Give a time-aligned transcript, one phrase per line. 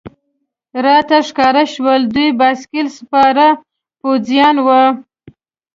[0.85, 3.47] راته ښکاره شول، دوی بایسکل سپاره
[3.99, 4.67] پوځیان و.